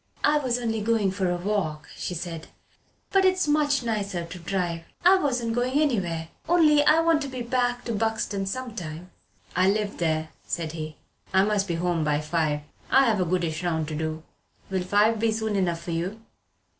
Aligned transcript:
"I 0.23 0.39
was 0.39 0.57
only 0.57 0.81
going 0.81 1.11
for 1.11 1.29
a 1.29 1.37
walk," 1.37 1.87
she 1.95 2.15
said, 2.15 2.47
"but 3.11 3.23
it's 3.23 3.47
much 3.47 3.83
nicer 3.83 4.25
to 4.25 4.39
drive. 4.39 4.81
I 5.05 5.17
wasn't 5.19 5.53
going 5.53 5.79
anywhere. 5.79 6.29
Only 6.49 6.83
I 6.83 7.01
want 7.01 7.21
to 7.21 7.27
get 7.27 7.51
back 7.51 7.85
to 7.85 7.93
Buxton 7.93 8.47
some 8.47 8.75
time." 8.75 9.11
"I 9.55 9.69
live 9.69 9.99
there," 9.99 10.29
said 10.43 10.71
he. 10.71 10.97
"I 11.35 11.43
must 11.43 11.67
be 11.67 11.75
home 11.75 12.03
by 12.03 12.19
five. 12.19 12.61
I've 12.89 13.21
a 13.21 13.25
goodish 13.25 13.63
round 13.63 13.87
to 13.89 13.95
do. 13.95 14.23
Will 14.71 14.81
five 14.81 15.19
be 15.19 15.31
soon 15.31 15.55
enough 15.55 15.83
for 15.83 15.91
you?" 15.91 16.19